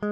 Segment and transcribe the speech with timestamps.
[0.00, 0.06] 大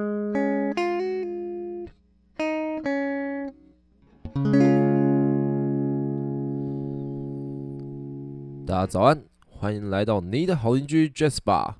[8.67, 11.75] 家早安，欢迎来到你的好邻居 Jazz Bar。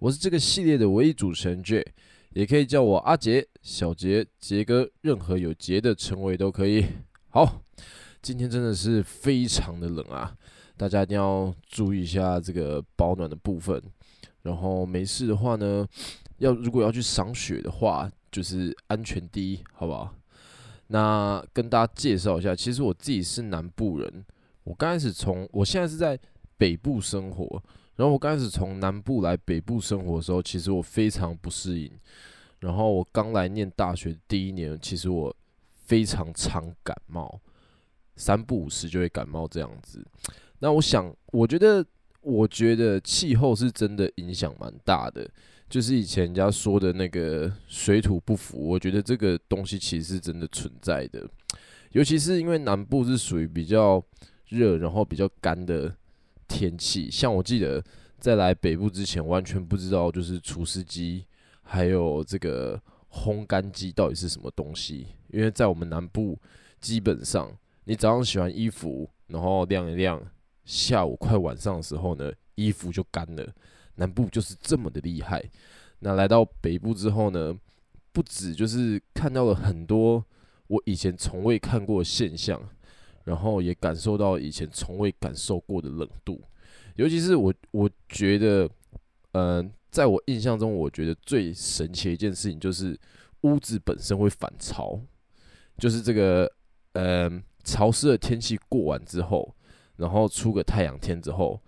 [0.00, 1.86] 我是这个系列的唯一主持人 J，
[2.30, 6.84] 也可以叫我阿杰、小杰、杰哥，任何有杰的称谓都可以。
[7.28, 7.62] 好，
[8.20, 10.34] 今天真的是非常的冷啊，
[10.76, 13.80] 大家一定要注意一下这个保暖的部分。
[14.42, 15.86] 然后没事的话呢，
[16.38, 20.14] 要如果要去赏雪的话，就是安全第一，好不好？
[20.88, 24.24] 那跟大家介绍一下，其实我自己是南部人，
[24.64, 26.18] 我刚开始从我现在是在
[26.56, 27.62] 北部生活。
[27.96, 31.88] 然后我刚开始从南部来北部生活的时候，其实我非常不适应。
[32.58, 35.34] 然后我刚来念大学第一年，其实我
[35.84, 37.40] 非常常感冒，
[38.16, 40.04] 三不五时就会感冒这样子。
[40.58, 41.86] 那我想，我觉得，
[42.20, 45.30] 我觉得气候是真的影响蛮大的。
[45.74, 51.28] 就是以前人家说的那个水土不服，我觉得这个东西其实是真的存在的。
[51.90, 54.00] 尤其是因为南部是属于比较
[54.50, 55.92] 热，然后比较干的。
[56.46, 57.82] 天气，像我记得
[58.20, 61.24] 在来北部之前，完全不知道就是除湿机，
[61.62, 65.08] 还有这个烘干机到底是什么东西。
[65.32, 66.38] 因为在我们南部，
[66.80, 67.50] 基本上
[67.86, 70.22] 你早上洗完衣服，然后晾一晾，
[70.64, 73.52] 下午快晚上的时候呢，衣服就干了。
[73.96, 75.42] 南部就是这么的厉害。
[76.00, 77.56] 那来到北部之后呢，
[78.12, 80.24] 不止就是看到了很多
[80.66, 82.60] 我以前从未看过的现象。
[83.24, 86.38] 然后也感受到以前从未感受过的冷度，
[86.96, 88.68] 尤其是我，我觉得，
[89.32, 92.94] 嗯、呃，在我印象中，我觉得最神奇的一件事情就是
[93.40, 95.00] 屋子本身会反潮，
[95.78, 96.44] 就是这个，
[96.92, 99.56] 嗯、呃，潮湿的天气过完之后，
[99.96, 101.58] 然后出个太阳天之后，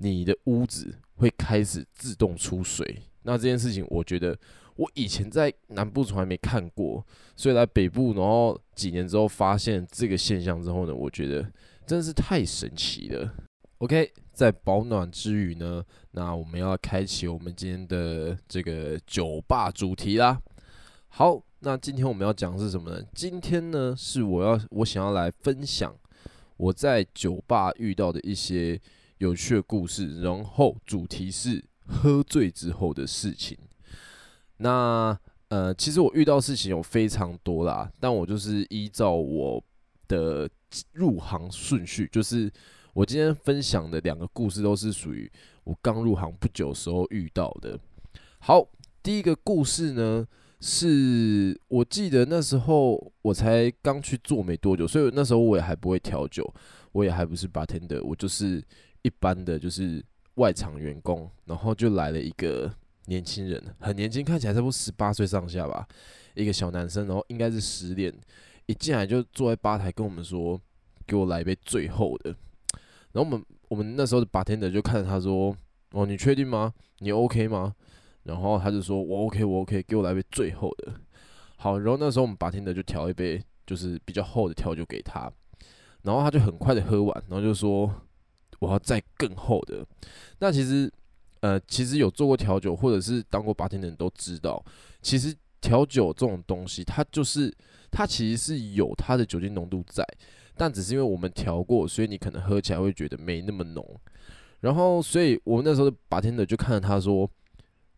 [0.00, 3.02] 你的屋子会开始自动出水。
[3.22, 4.36] 那这件事情，我觉得。
[4.76, 7.04] 我以前在南部从来没看过，
[7.36, 11.42] 所以来北部，然后几年之后发现这个现象之后呢，我觉得
[11.86, 13.30] 真的是太神奇了。
[13.78, 20.40] OK，在保暖之余呢，那我们要开启我们今天的这个酒吧主题啦。
[21.08, 23.04] 好，那今天我们要讲的是什么呢？
[23.12, 25.94] 今天呢是我要我想要来分享
[26.56, 28.80] 我在酒吧遇到的一些
[29.20, 33.56] 有趣的故事，然后主题是喝醉之后的事情。
[34.56, 35.16] 那
[35.48, 39.62] 呃，其实我遇到事情有非常多啦，但我就是依照我
[40.08, 40.48] 的
[40.92, 42.50] 入行顺序，就是
[42.94, 45.30] 我今天分享的两个故事都是属于
[45.64, 47.78] 我刚入行不久时候遇到的。
[48.38, 48.66] 好，
[49.02, 50.26] 第一个故事呢，
[50.60, 56.54] 是我记得那时候我才刚去做没多久，所以那时候我也还不会调酒，
[56.92, 58.64] 我也还不是 bartender，我就是
[59.02, 62.72] 一般的就是外场员工，然后就来了一个。
[63.06, 65.84] 年轻人很年轻，看起来差不多十八岁上下吧，
[66.34, 68.14] 一个小男生，然后应该是失恋，
[68.66, 70.60] 一进来就坐在吧台跟我们说
[71.08, 72.30] ：“给我来一杯最后的。”
[73.10, 75.56] 然后我们我们那时候的 bartender 就看着他说
[75.90, 76.72] ：“哦，你确定吗？
[76.98, 77.74] 你 OK 吗？”
[78.22, 80.92] 然后他就说：“我 OK，我 OK，给我来杯最后的。”
[81.56, 85.28] 好，然后那时候我们 bartender 就调一杯就是比较厚的调酒给他，
[86.02, 87.92] 然后他就很快的喝完，然后就说
[88.60, 89.84] ：“我要再更厚的。”
[90.38, 90.88] 那其实。
[91.42, 94.62] 呃，其实有做过调酒或者是当过 bartender 的人都知道，
[95.00, 97.50] 其实调酒这种东西，它就是
[97.90, 100.04] 它其实是有它的酒精浓度在，
[100.54, 103.82] 但只是因为我们调过，所以你可能喝起来会觉得没那么浓。
[104.60, 107.26] 然后，所以我们那时候的 bartender 就看着他说：“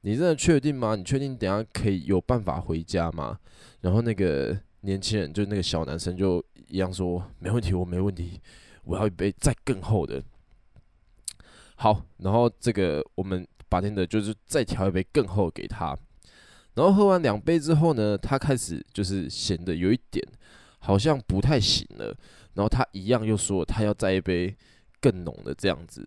[0.02, 0.94] 你真的确定吗？
[0.94, 3.36] 你确定等下可以有办法回家吗？”
[3.82, 8.40] 然后那个年轻人就那个小男生就一样说：“没问题，我没问题，
[8.84, 10.22] 我要一杯再更厚的。”
[11.76, 15.96] 好，然后这个我们 bartender 就是再调一杯更厚给他，
[16.74, 20.24] 然后喝完两杯之后呢，他开始就是显得有一点
[20.78, 22.06] 好像不太行了，
[22.54, 24.54] 然后他一样又说他要再一杯
[25.00, 26.06] 更浓的这样子，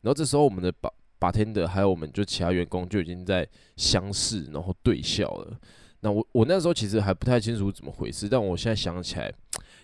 [0.00, 5.58] 然后这时候我们的 bar bartender 还有我们就其他员工就已经在相视，然后对笑了。
[6.00, 9.32] 那我我那时候其实还不太清楚怎么回事，但我现在想起来，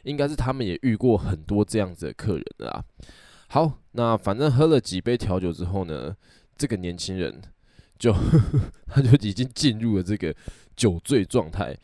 [0.03, 2.85] 应该是他们也遇过很多这样子的客人啦。
[3.53, 6.15] 好，那反正喝了几杯调酒之后呢，
[6.57, 7.43] 这个年轻人
[7.99, 8.15] 就
[8.87, 10.33] 他就已经进入了这个
[10.77, 11.77] 酒醉状态。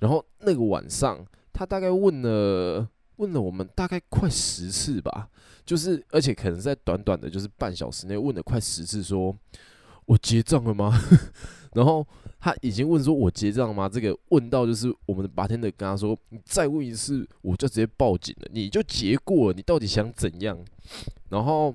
[0.00, 2.88] 然后那个晚上，他大概问了
[3.18, 5.28] 问了我们大概快十次吧，
[5.64, 9.38] 就是而且可能在短短的就是半小时内问了快十次说，说
[10.06, 10.92] 我结账了吗？
[11.74, 12.06] 然后。
[12.40, 18.48] 他已经问说：“我结账吗？”这个问到就是我们的 bartender 跟他说：“你再问一次，我就直接报警了。
[18.52, 20.58] 你就结过了，你到底想怎样？”
[21.30, 21.74] 然后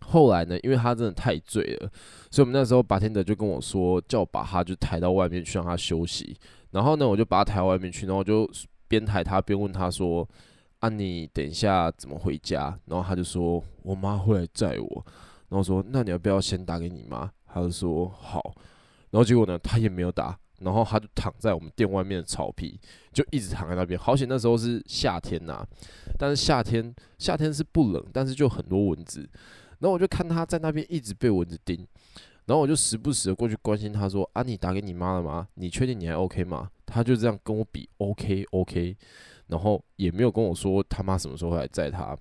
[0.00, 1.90] 后来呢，因为他真的太醉了，
[2.30, 6.34] 所以我们那时候白天的就跟我说，叫我把他就抬到外面去让他休息。
[6.70, 8.50] 然后呢，我就把他抬到外面去，然后就
[8.88, 10.26] 边抬他边问他说
[10.80, 15.06] ：“啊，你等一下怎么回家？”然后他就说：“我妈会来载我。”
[15.50, 18.54] 然后说：“那你要不要先打给你妈？”他就说：“好。”
[19.10, 22.78] 然后结果呢，他也没有打，然后他就躺在我们店外面的草皮，
[23.12, 23.98] 就一直躺在那边。
[23.98, 25.66] 好险那时候是夏天呐，
[26.18, 29.20] 但是夏天夏天是不冷，但是就很多蚊子。
[29.78, 31.86] 然后我就看他在那边一直被蚊子叮，
[32.46, 35.46] 然后我就时不时的过去关心他说：“啊，你打给你妈了吗？
[35.54, 38.96] 你确定你还 OK 吗？”他就这样跟我比 OK OK，
[39.46, 42.16] 然后也没有跟我说他妈什么时候来载他。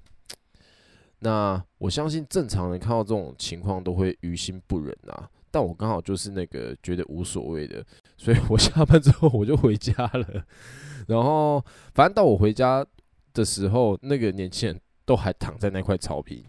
[1.19, 5.29] 那我相信正常人看到这种情况都会于心不忍啊。
[5.49, 7.83] 但我刚好就是那个觉得无所谓的，
[8.17, 10.45] 所以我下班之后我就回家了。
[11.07, 12.85] 然后反正到我回家
[13.33, 16.43] 的时候，那个年轻人都还躺在那块草坪。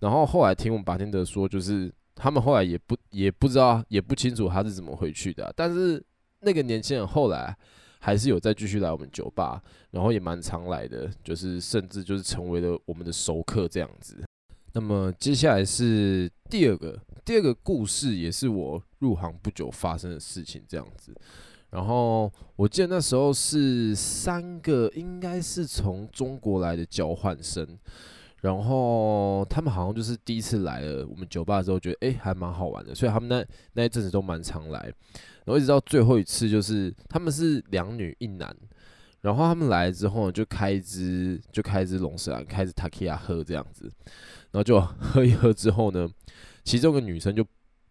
[0.00, 5.50] 然后后来听我们白天的说，就是他们后来也不也不知道也不清楚他是怎么回去的。
[5.56, 6.04] 但是
[6.40, 7.56] 那个年轻人后来
[7.98, 14.16] 还是有再继续来我们酒吧，然后也蛮常来的，就是甚至就是成为了我们的熟客这样子。
[14.72, 16.98] 那么接下来是第二个。
[17.24, 21.14] 第二个故事也是我入行不久发生的事情，这样子。
[21.68, 27.78] 然后我记得那时候是三个，应该是从中国来的交换生，
[28.40, 33.44] 然后他们好像就是第一次来了我们酒吧的时候，觉得诶还蛮好玩的，所以他们那
[33.74, 34.90] 那一阵子都蛮常来。
[35.48, 38.54] 然后一直到最后一次，就是他们是两女一男，
[39.22, 43.90] 然后他们来之后就开一支就开一支龙舌兰，开始 Tequila 喝这样子，
[44.50, 46.06] 然后就喝一喝之后呢。
[46.64, 47.42] 其中个女生就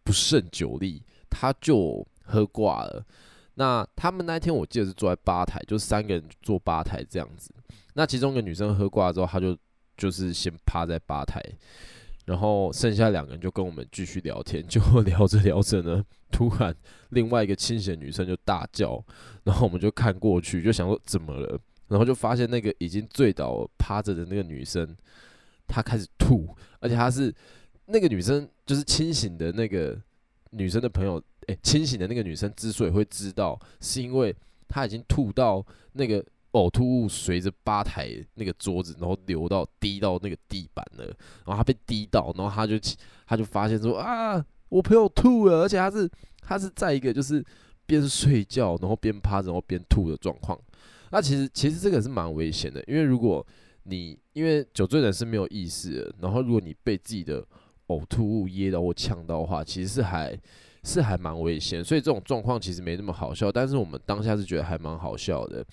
[0.04, 1.02] 不胜酒力，
[1.32, 3.04] 她就喝挂了。
[3.56, 7.52] 那他们那天我记得是坐在吧台，就三个人坐吧台这样子。
[7.96, 9.58] 那其中一个女生喝挂之后，她就
[9.98, 11.42] 就是先趴在吧台，
[12.28, 14.64] 然后剩下两个人就跟我们继续聊天。
[14.70, 16.72] 就聊着聊着呢，突然
[17.10, 19.04] 另外一个清醒女生就大叫，
[19.44, 21.60] 然后我们就看过去，就想说怎么了？
[21.88, 24.96] 然后就发现那个已经醉倒趴着的那个女生，
[25.68, 27.34] 她开始吐，而且她是。
[27.90, 29.98] 那个女生就是清醒的那个
[30.50, 34.36] 女生的朋友，诶、清醒的那个女生之所以会知道，是因为
[34.68, 36.22] 她已经吐到那个
[36.58, 41.06] 呕吐物随着吧台那个桌子，然后流到滴到那个地板了，
[41.46, 42.76] 然后他被滴到，然后他就
[43.26, 46.10] 他就发现说啊，我朋友吐了，而且他是
[46.42, 47.44] 他是在一个就是
[47.86, 50.60] 边睡觉然后边趴着然后边吐的状况。
[51.12, 53.46] 那其实其实这个是蛮危险的，因为如果
[53.84, 57.46] 你因为酒醉人是没有意识，然后如果你被自己的
[57.88, 60.38] 呕吐物噎到或呛到的话，其实是还
[60.84, 65.66] 是还蛮危险，所以这种状况其实没那么好笑，但是我们当下是觉得还蛮好笑的，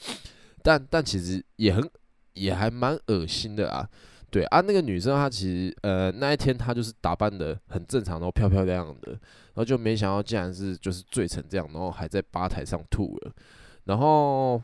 [0.65, 1.89] 但但其实也很
[2.33, 3.89] 也还蛮恶心的啊，
[4.31, 13.33] 对啊，那个女生她其实呃那一天她就是打扮得很正常，然后漂漂亮亮的，然后就没想到竟然是就是醉成这样，然后还在吧台上吐了，
[13.85, 14.61] 然后。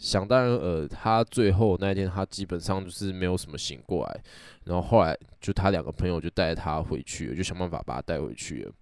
[0.00, 4.22] 想当然呃她最后那一天，她基本上就是没有什么醒过来，
[4.66, 8.72] 然后后来就她两个朋友就带她回去了，就想办法把她带回去了。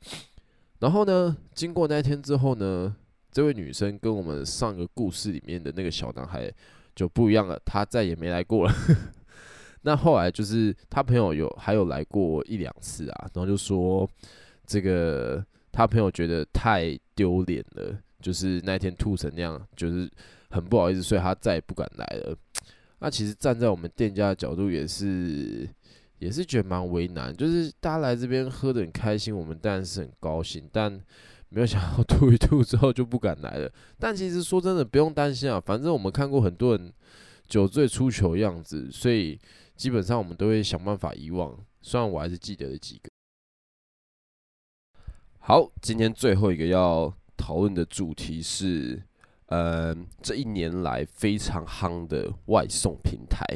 [0.81, 2.95] 然后呢，经过那一天之后呢，
[3.37, 6.50] 这位女生跟我们上个故事里面的那个小男孩
[6.94, 8.75] 就不一样了，他再也没来过了。
[9.85, 14.09] 那后来就是他朋友有还有来过一两次啊，然后就说
[14.65, 20.10] 这个他朋友觉得太丢脸了，就是那天吐成那样，就是。
[20.49, 22.34] 很不好意思，所以他再也不敢来了。
[23.01, 25.69] 那其实站在我们店家的角度，也是
[26.20, 27.37] 也是觉得蛮为难。
[27.37, 30.99] 就是大家来这边喝得很开心，我们当然是很高兴，但
[31.48, 33.72] 没有想到吐一吐之后就不敢来了。
[33.98, 36.93] 但其实说真的，不用担心啊，反正我们看过很多人
[37.46, 39.38] 酒醉出糗的样子，所以
[39.76, 41.56] 基本上我们都会想办法遗忘。
[41.81, 43.10] 虽然我还是记得了几个。
[45.38, 49.03] 好，今天最后一个要讨论的主题是。
[49.48, 53.46] 呃，这一年来非常夯的外送平台，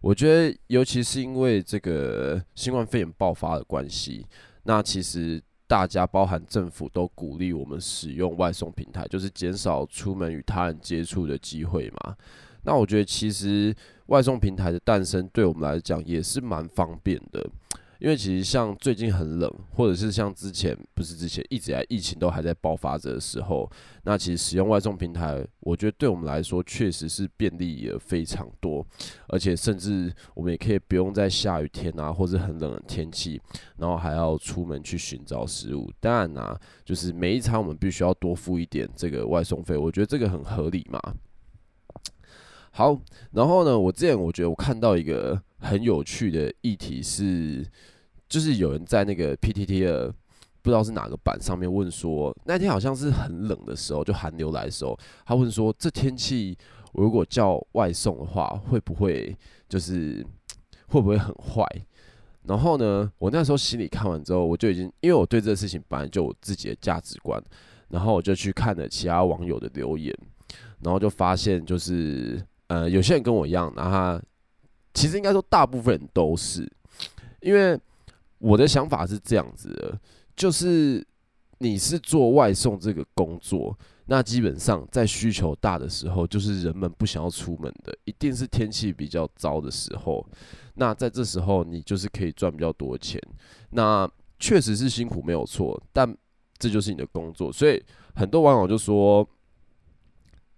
[0.00, 4.24] 我觉得尤其是因为这个新冠肺炎爆发的关系，
[4.62, 12.16] 那其实大家包含政府都鼓励我们使用外送平台，就是减少出门与他人接触的机会嘛。
[12.62, 13.74] 那我觉得其实
[14.06, 17.48] 外送平台的诞生对我们来讲也是蛮方便的。
[17.98, 23.70] 因为其实像最近很冷，或者是像之前不是之前一直以来疫情都还在爆发着的时候，
[24.04, 28.86] 那其实使用外送平台，我觉得对我们来说确实是便利也非常多，
[29.28, 33.40] 而且甚至我们也可以不用在下雨天啊，或者很冷的天气，
[33.78, 35.90] 然后还要出门去寻找食物。
[35.98, 41.00] 当然啊，就是每一餐我们必须要多付一点这个外送费，我觉得这个很合理嘛。
[42.72, 43.00] 好，
[43.32, 47.66] 然后呢，我之前我觉得我看到一个很有趣的议题是，
[48.28, 50.12] 就是有人在那个 PTT 的
[50.62, 56.56] 不知道是哪个版上面问说，那天好像是很冷的时候，就寒流来的时候，他问说这天气
[56.92, 59.36] 我如果叫外送的话，会不会
[59.68, 60.26] 就是
[60.88, 61.64] 会不会很坏？
[62.44, 67.42] 然后呢，我那时候心里看完之后，我就已经因为我对这个事情本来就有自己的价值观，
[67.88, 70.16] 然后我就去看了其他网友的留言，
[70.80, 74.22] 然后就发现就是呃有些人跟我一样，然后他
[74.96, 76.66] 其实应该说大部分人都是，
[77.42, 77.78] 因为
[78.38, 80.00] 我的想法是这样子的，
[80.34, 81.06] 就是
[81.58, 83.78] 你是做外送这个工作。
[84.06, 90.26] 那基本上在需求大的时候，就是人们不想要出门的，一定是天气比较糟的时候。
[90.76, 93.20] 那在这时候，你就是可以赚比较多钱。
[93.70, 96.16] 那确实是辛苦没有错，但
[96.56, 97.52] 这就是你的工作。
[97.52, 97.82] 所以
[98.14, 99.28] 很多网友就说，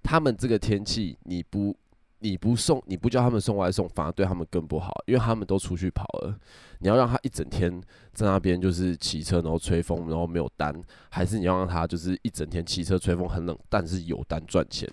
[0.01, 1.77] 他们这个天气你不。
[2.21, 6.37] 你不送，你不叫他们送外送，反而对他们更不好，因为他们都出去跑了。
[6.81, 7.81] 你要让他一整天
[8.13, 10.75] 在那边就是骑车，然后吹风，然后没有单，
[11.11, 14.89] 还是你要让他就是一整天骑车吹风很冷，但是有单赚钱？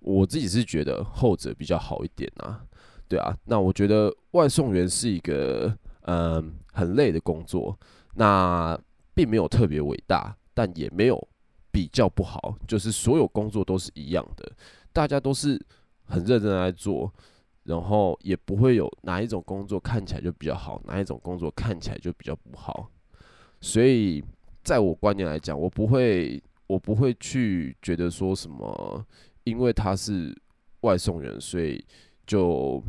[0.00, 2.60] 我自己是觉得后者比较好一点啊。
[3.06, 7.78] 对啊，那我觉得外送员是一个嗯很累的工作，
[8.14, 8.76] 那
[9.14, 11.28] 并没有特别伟大，但也没有
[11.70, 14.50] 比较不好，就是所有工作都是一样的，
[14.92, 15.64] 大家都是。
[16.06, 17.12] 很认真来做，
[17.64, 22.88] 然后也不会有哪一种工作看起来就比较好，哪一种工作看起来就比较不好。
[23.60, 24.22] 所以，
[24.62, 29.04] 在我观念来讲，我不会，我不会去觉得说什么，
[29.44, 30.32] 因为他是
[30.82, 31.84] 外送员，所以
[32.26, 32.82] 就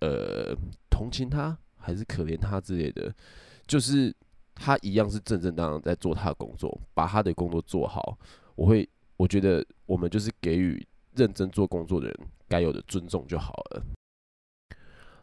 [0.00, 0.54] 呃
[0.88, 3.12] 同情他，还是可怜他之类的。
[3.66, 4.14] 就是
[4.54, 8.16] 他一样是正正当当在做他的工作，把他的工作做好。
[8.54, 10.86] 我会，我觉得我们就是给予。
[11.18, 12.16] 认真做工作的人
[12.48, 13.82] 该有的尊重就好了。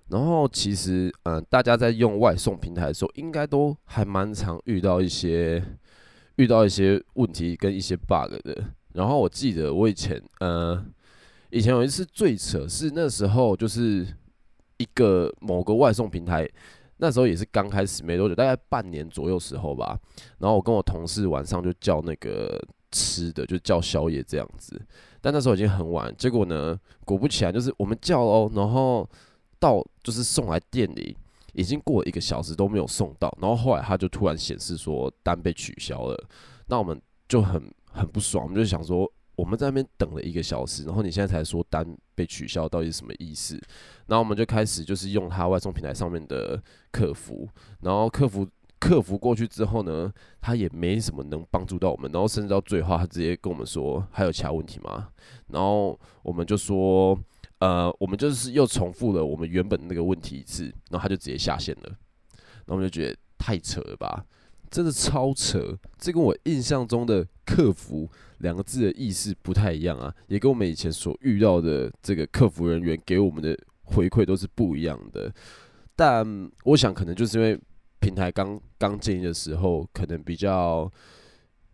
[0.09, 5.63] 然后其实，嗯，大家在用外送平台的时候，应该都还蛮常遇到一些
[6.35, 8.63] 遇到一些问题跟一些 bug 的。
[8.93, 10.85] 然后我记得我以前，呃，
[11.49, 14.05] 以前有一次最扯是那时候就是
[14.77, 16.47] 一个某个外送平台，
[16.97, 19.99] 那时候也是刚开始没多久，大概半年左右时候吧。
[20.37, 22.61] 然后我跟我同事晚上就叫那个
[22.91, 24.79] 吃的，就叫宵夜这样子。
[25.25, 29.09] 但那时候已经很晚，结果呢，果不其然，就是我们叫哦，然后
[29.59, 31.17] 到就是送来店里，
[31.53, 36.27] 已经过了一个小时都没有送到，然后后来他就突然显示说单被取消了，
[36.67, 37.59] 那我们就很
[37.91, 43.59] 很不爽，我们就想说我们在那边等了一个小时，然后你现在才说单被取消，到底什么意思？
[44.05, 47.49] 然后我们就开始就是用他外送平台上面的客服，
[47.81, 48.47] 然后客服。
[48.85, 55.09] 克服过去之后呢，他也没什么能帮助到我们，然后甚至到最后，他直接跟我们说还有其他问题吗？
[55.47, 57.19] 然后我们就说，
[57.57, 61.97] 呃，我们就是又重复了我们原本那个问题一次，然后他就直接下线了。
[62.37, 64.23] 然后我们就觉得太扯了吧，
[64.69, 75.33] 真的超扯，这跟我印象中的客服两个字的意思不太一样啊，也跟我们以前所遇到的这个客服人员给我们的回馈都是不一样的。
[75.95, 77.59] 但我想可能就是因为。
[77.99, 80.91] 平台刚刚建立的时候，可能比较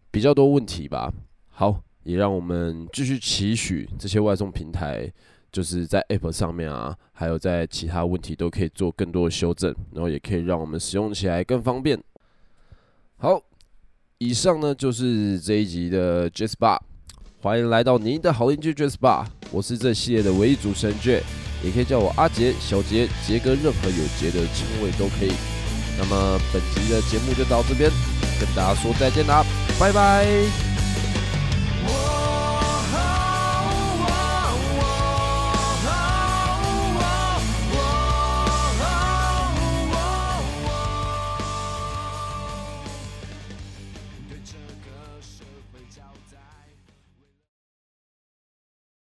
[0.10, 1.12] 比较多问题吧。
[1.50, 5.12] 好，也让我们继续期许这些外送平台，
[5.51, 12.01] 就是在 App 上面啊，还有在其他问题都可以做更多的修正，然后也可以让我们使用起来更方便。
[13.18, 13.42] 好，
[14.18, 16.80] 以上呢就是这一集的 Jazz Bar，
[17.42, 21.22] 欢迎来到您的好邻居 Jazz Bar，我是这系列的唯一主持人 J，
[21.63, 25.61] 也可以叫我阿杰、小杰、杰哥，任何有杰的称谓都可以。
[25.98, 27.92] 那么本期的节目就到这边，
[28.40, 29.46] 跟大家说再见啦，
[29.80, 30.71] 拜拜。